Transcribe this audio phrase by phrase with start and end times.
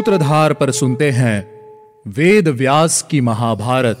[0.00, 1.60] सूत्रधार पर सुनते हैं
[2.06, 3.96] वेद व्यास की महाभारत।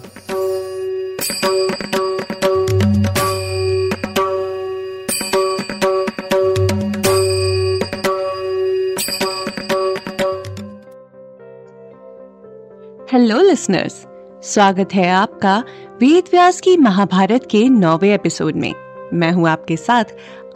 [13.12, 14.06] हेलो लिसनर्स
[14.42, 15.58] स्वागत है आपका
[16.00, 18.74] वेद व्यास की महाभारत के नौवे एपिसोड में।
[19.14, 20.04] मैं हूँ आपके साथ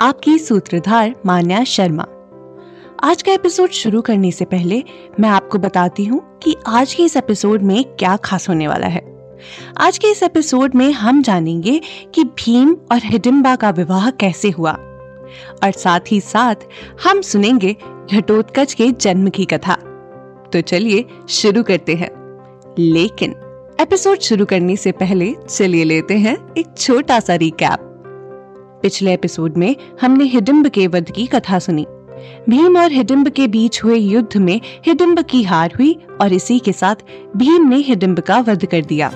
[0.01, 2.07] आपकी सूत्रधार मान्या शर्मा।
[3.05, 4.85] आज का एपिसोड शुरू करने से पहले
[5.21, 9.03] मैं आपको बताती हूँ कि आज के इस एपिसोड में क्या खास होने वाला है।
[9.79, 11.81] आज के इस एपिसोड में हम जानेंगे
[12.15, 14.73] कि भीम और हिडिम्बा का विवाह कैसे हुआ।
[15.63, 16.55] और साथ ही साथ
[17.07, 17.77] हम सुनेंगे
[18.13, 19.75] घटोत्कच के जन्म की कथा।
[20.53, 22.11] तो चलिए शुरू करते हैं।
[22.79, 23.31] लेकिन
[23.81, 27.79] एपिसोड शुरू करने से पहले चलिए लेते हैं एक छोटा सा रिकैप
[28.83, 31.87] पिछले एपिसोड में हमने हिडिम्ब के वध की कथा सुनी।
[32.49, 36.73] भीम और हिडिम्ब के बीच हुए युद्ध में हिडिम्ब की हार हुई और इसी के
[36.73, 36.95] साथ
[37.37, 39.13] भीम ने हिडिम्ब का वध कर दिया।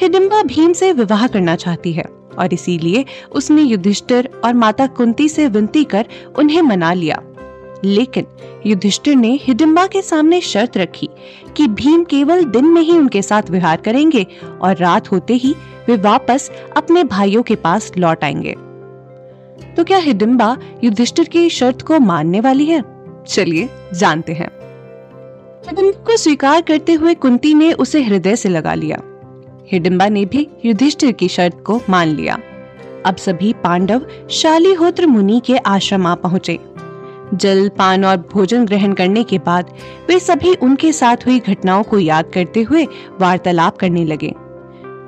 [0.00, 2.04] हिडिम्बा भीम से विवाह करना चाहती है
[2.38, 6.06] और इसीलिए उसने युधिष्ठिर और माता कुंती से विनती कर
[6.38, 7.22] उन्हें मना लिया।
[7.84, 8.26] लेकिन
[8.66, 11.08] युधिष्ठिर ने हिडिम्बा के सामने शर्त रखी
[11.56, 14.26] कि भीम केवल दिन में ही उनके साथ विहार करेंगे
[14.62, 15.54] और रात होते ही
[15.88, 18.54] वे वापस अपने भाइयों के पास लौट आएँगे।
[19.76, 22.82] तो क्या हिडिम्बा युधिष्ठिर की शर्त को मानने वाली है?
[23.28, 24.48] चलिए, जानते हैं।
[25.66, 28.98] हिडिम्बा को स्वीकार करते हुए कुंती ने उसे हृदय से लगा लिया।
[29.72, 32.38] हिडिम्बा ने भी युधिष्ठिर की शर्त को मान लिया।
[33.06, 36.58] अब सभी पांडव शालीहोत्र मुनि के आश्रम आ पहुँचे।
[37.34, 39.74] जल, पान और भोजन ग्रहण करने के बाद
[40.08, 42.84] वे सभी उनके साथ हुई घटनाओं को याद करते हुए
[43.20, 44.34] वार्तालाप करने लगे।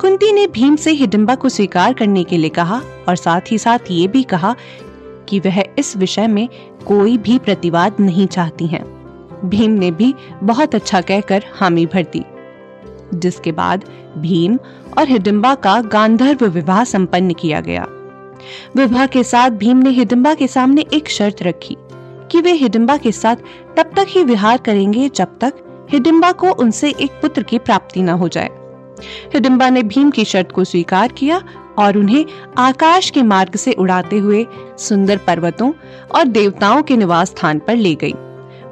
[0.00, 3.90] कुंती ने भीम से हिडिम्बा को स्वीकार करने के लिए कहा और साथ ही साथ
[3.90, 4.54] ये भी कहा
[5.28, 6.48] कि वह इस विषय में
[6.86, 8.84] कोई भी प्रतिवाद नहीं चाहती हैं।
[9.44, 12.22] भीम ने भी बहुत अच्छा कहकर हामी भर दी,
[13.14, 13.84] जिसके बाद
[14.18, 14.58] भीम
[14.98, 17.86] और हिडिम्बा का गांधर्व विवाह संपन्न किया गया
[18.76, 21.76] विवाह के साथ भीम ने हिडिम्बा के सामने एक शर्त रखी
[22.30, 23.36] कि वे हिडिम्बा के साथ
[23.76, 28.08] तब तक ही विहार करेंगे जब तक हिडिम्बा को उनसे एक पुत्र की प्राप्ति न
[28.08, 28.65] हो जाए
[29.34, 31.42] हिडिम्बा ने भीम की शर्त को स्वीकार किया
[31.78, 32.24] और उन्हें
[32.58, 34.46] आकाश के मार्ग से उड़ाते हुए
[34.78, 35.72] सुंदर पर्वतों
[36.14, 38.12] और देवताओं के निवास स्थान पर ले गई।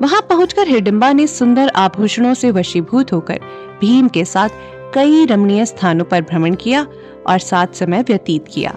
[0.02, 3.40] वहाँ पहुंचकर हिडिम्बा ने सुंदर आभूषणों से वशीभूत होकर
[3.80, 4.48] भीम के साथ
[4.94, 6.86] कई रमणीय स्थानों पर भ्रमण किया
[7.26, 8.74] और साथ समय व्यतीत किया।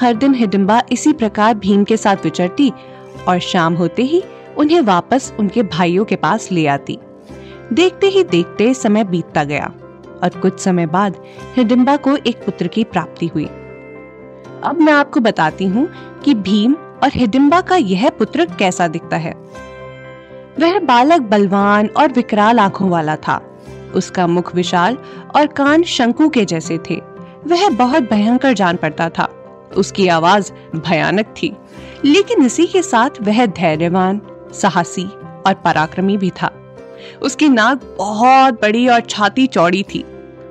[0.00, 2.72] हर दिन हिडिम्बा इसी प्रकार भीम के साथ विचरती
[3.28, 4.22] और शाम होते ही
[4.58, 6.98] उन्हें वापस उनके भाइयों के पास ले आती।
[7.72, 9.72] देखते ही देखते समय बीतता गया।
[10.24, 11.16] और कुछ समय बाद
[11.56, 13.44] हिडिम्बा को एक पुत्र की प्राप्ति हुई।
[14.64, 15.88] अब मैं आपको बताती हूँ
[16.24, 19.32] कि भीम और हिडिम्बा का यह पुत्र कैसा दिखता है।
[20.60, 23.40] वह बालक बलवान और विकराल आँखों वाला था।
[23.94, 24.98] उसका मुख विशाल
[25.36, 27.00] और कान शंकु के जैसे थे।
[27.46, 29.28] वह बहुत भयंकर जान पड़ता था।
[29.76, 31.56] उसकी आवाज़ भयानक थी,
[32.04, 34.20] लेकिन इसी के साथ वह धैर्यवान,
[34.52, 35.04] साहसी
[35.46, 36.50] और पराक्रमी भी था।
[37.22, 40.04] उसकी नाक बहुत बड़ी और छाती चौड़ी थी।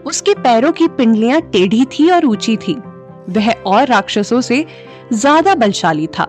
[0.06, 2.74] उसके पैरों की पिंडलियाँ टेढ़ी थी और ऊँची थी।
[3.30, 4.66] वह और राक्षसों से
[5.14, 6.26] ज़्यादा बलशाली था।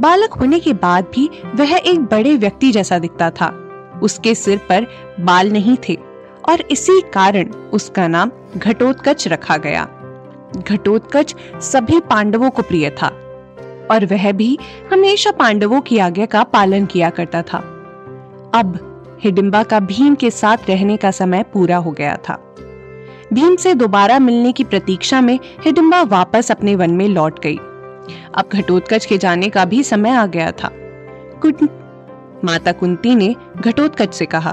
[0.00, 3.48] बालक होने के बाद भी वह एक बड़े व्यक्ति जैसा दिखता था।
[4.02, 4.86] उसके सिर पर
[5.20, 5.94] बाल नहीं थे
[6.48, 9.84] और इसी कारण उसका नाम घटोत्कच रखा गया।
[10.58, 13.08] घटोत्कच सभी पांडवों को प्रिय था
[13.90, 14.58] और वह भी
[14.92, 17.58] हमेशा पांडवों की आज्ञा का पालन किया करता था।
[18.54, 18.78] अब
[19.22, 22.38] हिडिम्बा का भीम के साथ रहने का समय पूरा हो गया था।
[23.32, 27.56] भीम से दोबारा मिलने की प्रतीक्षा में हिडिम्बा वापस अपने वन में लौट गई।
[28.34, 30.70] अब घटोत्कच के जाने का भी समय आ गया था।
[32.44, 34.50] माता कुंती ने घटोत्कच से कहा,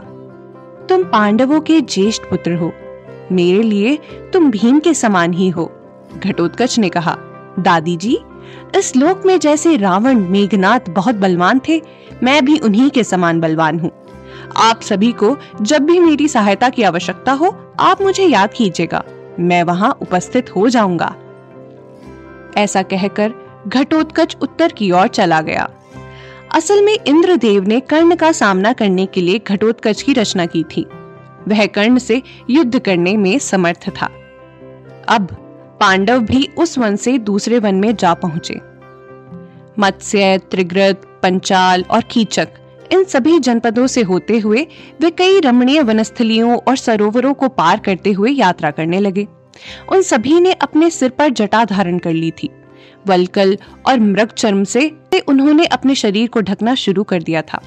[0.90, 2.72] तुम पांडवों के ज्येष्ठ पुत्र हो।
[3.32, 3.98] मेरे लिए
[4.34, 5.72] तुम भीम के समान ही हो।
[6.18, 7.16] घटोत्कच ने कहा,
[7.60, 8.18] दादी जी,
[8.78, 11.82] इस लोक में जैसे रावण, मेघनाथ बहुत बलवान थे,
[12.24, 13.92] मैं भी उन्हीं के समान बलवान हूँ।
[14.58, 19.04] आप सभी को जब भी मेरी सहायता की आवश्यकता हो, आप मुझे याद कीजिएगा।
[19.40, 21.16] मैं वहाँ उपस्थित हो जाऊँगा।
[22.58, 23.34] ऐसा कहकर
[23.68, 25.70] घटोत्कच उत्तर की ओर चला गया।
[26.56, 30.86] असल में इंद्रदेव ने कर्ण का सामना करने के लिए घटोत्कच की रचना की थी।
[31.48, 34.10] वह कर्ण से युद्ध करने में समर्थ था।
[35.08, 35.28] अब
[35.82, 38.62] पांडव भी उस वन से दूसरे वन में जा पहुँचे।
[39.80, 42.48] मत्स्य, त्रिग्रत, पंचाल और कीचक
[42.94, 44.66] इन सभी जनपदों से होते हुए
[45.02, 49.28] वे कई रमणीय वनस्थलियों और सरोवरों को पार करते हुए यात्रा करने लगे।
[49.92, 52.50] उन सभी ने अपने सिर पर जटा धारण कर ली थी।
[53.08, 54.92] वलकल और मृग चर्म से
[55.28, 57.62] उन्होंने अपने शरीर को ढकना शुरू कर दिया था।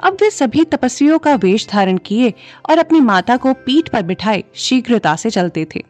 [0.00, 2.32] अब वे सभी तपस्वियों का वेश धारण किए
[2.70, 5.84] और अपनी माता को पीठ पर बिठाए शीघ्रता से चलते थे।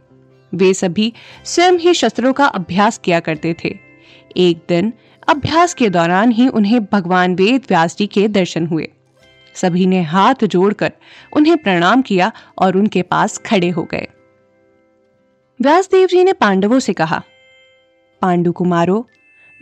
[0.54, 1.12] वे सभी
[1.44, 3.76] स्वयं ही शस्त्रों का अभ्यास किया करते थे।
[4.36, 4.92] एक दिन
[5.28, 8.88] अभ्यास के दौरान ही उन्हें भगवान वेद व्यास जी के दर्शन हुए।
[9.54, 10.92] सभी ने हाथ जोड़कर
[11.32, 14.06] उन्हें प्रणाम किया और उनके पास खड़े हो गए।
[15.60, 17.22] व्यासदेव जी ने पांडवों से कहा,
[18.22, 19.08] पांडु कुमारो,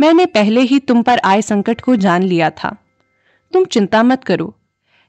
[0.00, 2.76] मैंने पहले ही तुम पर आए संकट को जान लिया था।
[3.52, 4.54] तुम चिंता मत करो,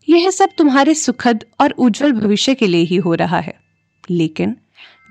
[0.10, 3.60] यह सब तुम्हारे सुखद और उज्जवल भविष्य के लिए ही हो रहा है।
[4.10, 4.58] लेकिन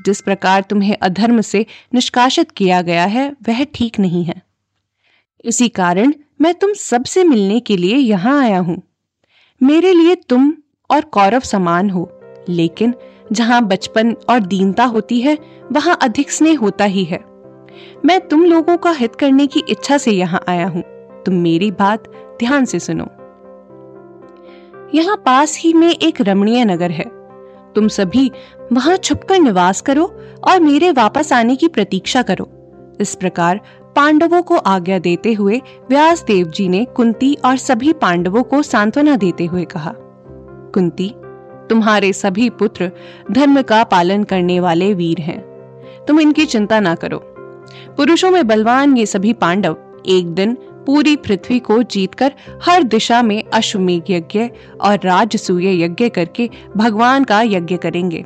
[0.05, 4.47] जिस प्रकार तुम्हें अधर्म से निष्कासित किया गया है, वह ठीक नहीं है।
[5.45, 8.83] इसी कारण मैं तुम सबसे मिलने के लिए यहाँ आया हूँ।
[9.61, 10.53] मेरे लिए तुम
[10.91, 12.09] और कौरव समान हो,
[12.49, 12.95] लेकिन
[13.33, 15.39] जहाँ बचपन और दीनता होती है,
[15.73, 17.19] वहाँ अधिक स्नेह होता ही है।
[18.05, 20.83] मैं तुम लोगों का हित करने की इच्छा से यहाँ आया हूँ।
[21.23, 22.09] तुम मेरी बात
[22.41, 23.07] ध्यान से सुनो।
[24.95, 27.05] यहाँ पास ही में एक रमणीय नगर है।
[27.75, 28.31] तुम सभी
[28.73, 30.05] वहाँ छुपकर निवास करो
[30.49, 32.49] और मेरे वापस आने की प्रतीक्षा करो।
[33.01, 33.61] इस प्रकार
[33.97, 35.61] पांडवों को आज्ञा देते हुए
[35.91, 39.95] व्यास देव जी ने कुंती और सभी पांडवों को सांत्वना देते हुए कहा,
[40.75, 41.15] कुंती,
[41.71, 42.91] तुम्हारे सभी पुत्र
[43.31, 45.41] धर्म का पालन करने वाले वीर हैं।
[46.09, 47.19] तुम इनकी चिंता ना करो।
[47.97, 49.77] पुरुषों में बलवान ये सभी पांडव
[50.07, 50.55] एक दिन
[50.87, 52.33] पूरी पृथ्वी को जीतकर
[52.63, 54.49] हर दिशा में अश्वमेघ यज्ञ
[54.81, 58.25] और राजसूय यज्ञ करके भगवान का यज्ञ करेंगे।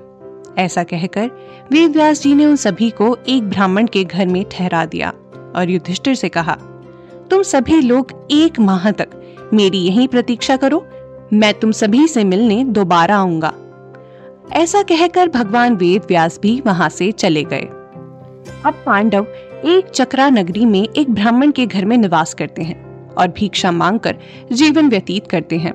[0.59, 1.31] ऐसा कहकर
[1.73, 5.13] वेद व्यास जी ने उन सभी को एक ब्राह्मण के घर में ठहरा दिया।
[5.57, 6.57] और युधिष्ठिर से कहा,
[7.31, 9.09] तुम सभी लोग एक माह तक
[9.55, 10.87] मेरी यही प्रतीक्षा करो,
[11.33, 13.53] मैं तुम सभी से मिलने दोबारा आऊँगा।
[14.53, 17.69] ऐसा कहकर भगवान वेद व्यास भी वहाँ से चले गए।
[18.65, 19.27] अब पांडव
[19.65, 24.17] एक चक्रा नगरी में एक ब्राह्मण के घर में निवास करते हैं और भिक्षा मांगकर
[24.53, 25.73] जीवन व्यतीत करते हैं।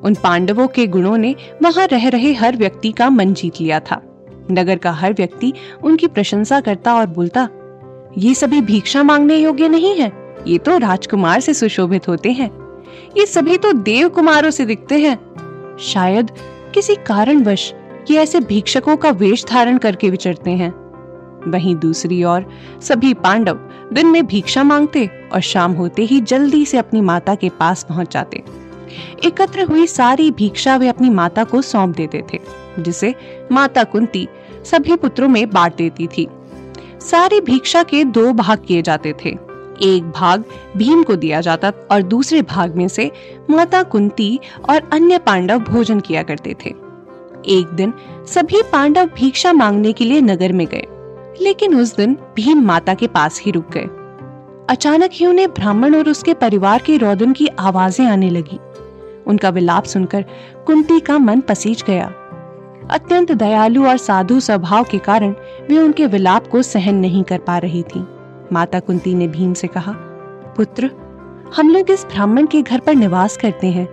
[0.00, 4.00] उन पांडवों के गुणों ने वहाँ रह रहे हर व्यक्ति का मन जीत लिया था।
[4.50, 5.52] नगर का हर व्यक्ति
[5.84, 7.48] उनकी प्रशंसा करता और बोलता
[8.18, 10.12] ये सभी भिक्षा मांगने योग्य नहीं है?
[10.46, 12.50] ये तो राजकुमार से सुशोभित होते हैं।
[13.16, 15.16] ये सभी तो देव कुमारों से दिखते हैं।
[15.80, 16.30] शायद
[16.74, 17.72] किसी कारणवश
[18.10, 20.70] ये ऐसे भिक्षकों का वेश धारण करके विचरते हैं।
[21.50, 22.46] वहीं दूसरी ओर,
[22.82, 23.58] सभी पांडव
[23.92, 28.12] दिन में भिक्षा मांगते और शाम होते ही जल्दी से अपनी माता के पास पहुँच
[28.12, 28.42] जाते।
[29.24, 32.38] एकत्र हुई सारी भिक्षा वे अपनी माता को सौंप देते थे,
[32.78, 33.14] जिसे
[33.52, 34.28] माता कुंती
[34.64, 36.28] सभी पुत्रों में बांट देती थी।
[37.00, 39.36] सारी भिक्षा के दो भाग किए जाते थे।
[39.82, 40.44] एक भाग
[40.76, 43.10] भीम को दिया जाता और दूसरे भाग में से
[43.50, 44.38] माता कुंती
[44.70, 46.74] और अन्य पांडव भोजन किया करते थे।
[47.48, 47.92] एक दिन
[48.26, 50.86] सभी पांडव भिक्षा मांगने के लिए नगर में गए,
[51.40, 53.88] लेकिन उस दिन भीम माता के पास ही रुक गए।
[54.70, 58.58] अचानक ही उन्हें ब्राह्मण और उसके परिवार के रोदन की आवाज़ें आने लगी।
[59.26, 60.24] उनका विलाप सुनकर
[60.66, 62.12] कुंती का मन पसीज गया।
[62.90, 65.34] अत्यंत दयालु और साधु स्वभाव के कारण
[65.68, 68.06] वे उनके विलाप को सहन नहीं कर पा रही थी।
[68.52, 69.92] माता कुंती ने भीम से कहा,
[70.56, 70.90] पुत्र,
[71.56, 73.88] हम लोग इस ब्राह्मण के घर पर निवास करते हैं।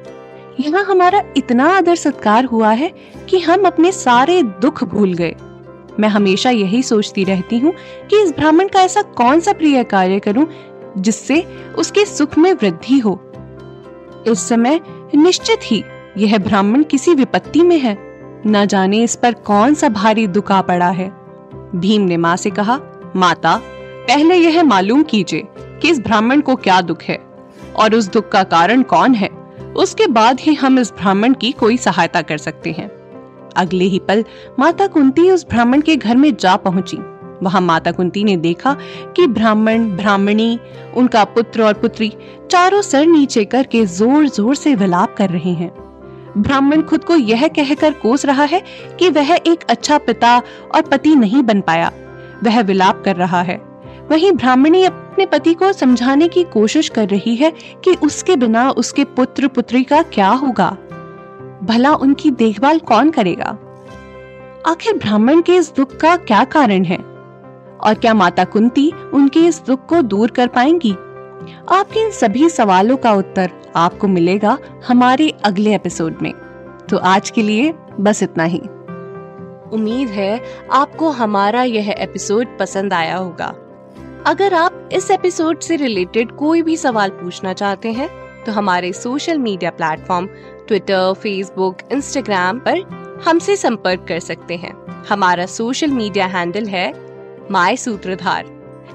[0.60, 2.92] यहाँ हमारा इतना आदर सत्कार हुआ है
[3.30, 5.36] कि हम अपने सारे दुख भूल गए।
[6.00, 7.74] मैं हमेशा यही सोचती रहती हूँ
[8.10, 10.48] कि इस ब्राह्मण का ऐसा कौन सा प्रिय कार्य करूँ
[10.98, 11.42] जिससे
[11.78, 13.20] उसके सुख में वृद्धि हो।
[14.28, 14.82] इस समय
[15.16, 15.84] निश्चित ही
[16.18, 18.13] यह ब्राह्मण किसी विपत्ति में है।
[18.48, 21.10] न जाने इस पर कौन सा भारी दुख पड़ा है।
[21.76, 22.80] भीम ने माँ से कहा,
[23.16, 23.62] माता,
[24.08, 27.20] पहले यह मालूम कीजिए कि इस ब्राह्मण को क्या दुख है,
[27.76, 29.30] और उस दुख का कारण कौन है?
[29.76, 32.90] उसके बाद ही हम इस ब्राह्मण की कोई सहायता कर सकते हैं।
[33.56, 34.26] अगले ही पल
[34.60, 36.98] माता कुंती उस ब्राह्मण के घर में जा पहुँची।
[37.44, 38.76] वहाँ माता कुंती ने देखा
[39.16, 40.60] कि ब्राह्मण, ब्राह्मणी,
[40.96, 42.14] उनका पुत्र और पुत्री
[42.52, 45.83] चारों सर नीचे करके ज़ोर ज़ोर से विलाप कर रहे हैं।
[46.38, 48.64] ब्राह्मण खुद को यह कहकर कोस रहा है
[49.00, 50.42] कि वह एक अच्छा पिता
[50.76, 51.92] और पति नहीं बन पाया।
[52.44, 53.62] वह विलाप कर रहा है।
[54.12, 57.52] वहीं ब्राह्मणी अपने पति को समझाने की कोशिश कर रही है
[57.84, 60.78] कि उसके बिना उसके पुत्र पुत्री का क्या होगा।
[61.64, 63.58] भला उनकी देखभाल कौन करेगा?
[64.68, 66.98] आखिर ब्राह्मण के इस दुख का क्या कारण है?
[67.84, 70.96] और क्या माता कुंती उनके इस दुख को दूर कर पाएँगी?
[71.70, 74.58] आपके इन सभी सवालों का उत्तर आपको मिलेगा
[74.88, 76.32] हमारे अगले एपिसोड में।
[76.90, 78.60] तो आज के लिए बस इतना ही।
[79.74, 83.54] उम्मीद है आपको हमारा यह एपिसोड पसंद आया होगा।
[84.28, 88.10] अगर आप इस एपिसोड से रिलेटेड कोई भी सवाल पूछना चाहते हैं
[88.46, 90.28] तो हमारे social media platform
[90.68, 94.74] Twitter, Facebook, Instagram पर हमसे संपर्क कर सकते हैं।
[95.10, 96.94] हमारा सोशल मीडिया हैंडल है
[97.52, 98.63] माई सूत्रधार।